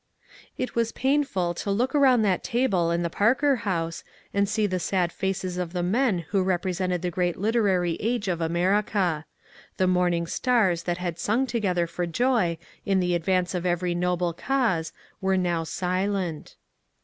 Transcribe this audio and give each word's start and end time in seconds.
It 0.57 0.73
was 0.73 0.91
painful 0.91 1.53
to 1.53 1.69
look 1.69 1.93
around 1.93 2.23
that 2.23 2.43
table 2.43 2.89
in 2.89 3.03
the 3.03 3.09
Parker 3.11 3.57
House 3.57 4.03
and 4.33 4.49
see 4.49 4.65
the 4.65 4.79
sad 4.79 5.11
faces 5.11 5.59
of 5.59 5.73
the 5.73 5.83
men 5.83 6.25
who 6.31 6.41
represented 6.41 7.03
the 7.03 7.11
great 7.11 7.37
literary 7.37 7.97
age 7.99 8.27
of 8.27 8.41
America. 8.41 9.25
The 9.77 9.85
morning 9.85 10.25
stars 10.25 10.81
that 10.85 10.97
had 10.97 11.19
sung 11.19 11.45
together 11.45 11.85
for 11.85 12.07
joy 12.07 12.57
in 12.83 12.99
the 12.99 13.13
advance 13.13 13.53
of 13.53 13.63
every 13.63 13.93
noble 13.93 14.33
cause 14.33 14.91
were 15.21 15.37
now 15.37 15.63
silent. 15.63 16.55